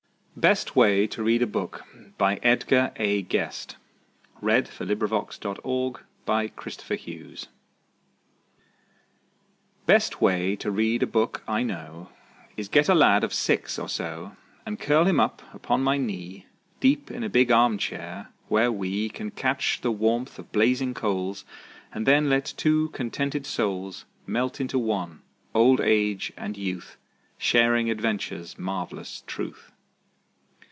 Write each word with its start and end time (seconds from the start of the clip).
Best 0.37 0.75
Way 0.75 1.05
to 1.07 1.21
Read 1.21 1.43
a 1.43 1.45
Book 1.45 1.83
Best 2.17 2.71
way 2.71 2.97
to 10.55 10.71
read 10.71 11.03
a 11.03 11.07
book 11.07 11.43
I 11.47 11.63
know 11.63 12.09
Is 12.57 12.67
get 12.69 12.89
a 12.89 12.95
lad 12.95 13.23
of 13.23 13.33
six 13.33 13.77
or 13.77 13.89
so, 13.89 14.35
And 14.65 14.79
curl 14.79 15.05
him 15.05 15.19
up 15.19 15.41
upon 15.53 15.83
my 15.83 15.97
knee 15.97 16.47
Deep 16.79 17.11
in 17.11 17.23
a 17.23 17.29
big 17.29 17.51
arm 17.51 17.77
chair, 17.77 18.29
where 18.47 18.71
we 18.71 19.09
Can 19.09 19.29
catch 19.31 19.81
the 19.81 19.91
warmth 19.91 20.39
of 20.39 20.51
blazing 20.51 20.95
coals, 20.95 21.43
And 21.93 22.07
then 22.07 22.29
let 22.31 22.53
two 22.57 22.89
contented 22.89 23.45
souls 23.45 24.05
Melt 24.25 24.59
into 24.61 24.79
one, 24.79 25.21
old 25.53 25.79
age 25.81 26.31
and 26.37 26.57
youth, 26.57 26.97
Sharing 27.37 27.91
adventure's 27.91 28.57
marvelous 28.57 29.23
truth. 29.27 29.71